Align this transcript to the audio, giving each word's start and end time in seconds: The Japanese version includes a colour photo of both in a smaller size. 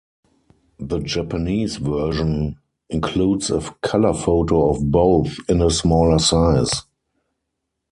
The 0.79 0.97
Japanese 0.97 1.77
version 1.77 2.57
includes 2.89 3.51
a 3.51 3.61
colour 3.83 4.15
photo 4.15 4.71
of 4.71 4.89
both 4.89 5.37
in 5.47 5.61
a 5.61 5.69
smaller 5.69 6.17
size. 6.17 6.71